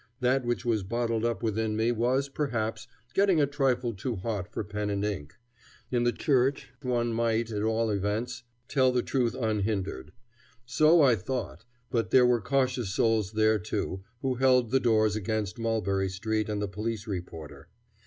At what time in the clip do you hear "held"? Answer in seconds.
14.33-14.71